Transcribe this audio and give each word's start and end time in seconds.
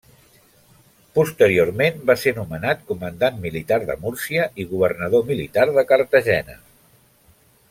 Posteriorment 1.17 1.99
va 2.11 2.15
ser 2.21 2.33
nomenat 2.39 2.81
comandant 2.93 3.39
militar 3.45 3.79
de 3.91 3.99
Múrcia 4.07 4.49
i 4.65 4.69
Governador 4.75 5.25
militar 5.33 5.71
de 5.77 5.89
Cartagena. 5.93 6.61